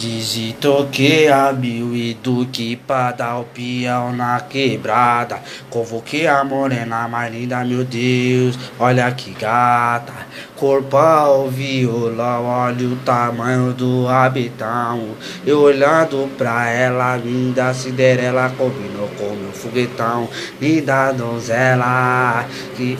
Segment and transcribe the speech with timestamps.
[0.00, 5.38] dizito que abriu e duque pra dar o peão na quebrada.
[5.68, 10.14] Convoquei a morena mais linda, meu Deus, olha que gata.
[10.56, 15.10] Corpão, violão, olha o tamanho do habitão.
[15.44, 20.26] Eu olhando pra ela, linda Cinderela, combinou com meu foguetão.
[20.58, 22.98] Linda donzela, que